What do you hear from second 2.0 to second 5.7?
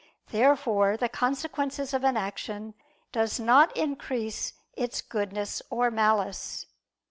an action doe not increase its goodness